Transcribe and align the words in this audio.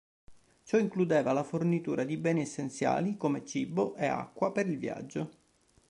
Ciò 0.63 0.79
includeva 0.79 1.31
la 1.31 1.43
fornitura 1.43 2.03
di 2.03 2.17
beni 2.17 2.41
essenziali 2.41 3.17
come 3.17 3.45
cibo 3.45 3.93
e 3.97 4.07
acqua 4.07 4.51
per 4.51 4.65
il 4.67 4.79
viaggio. 4.79 5.29